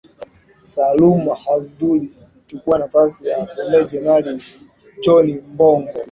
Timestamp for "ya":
3.27-3.41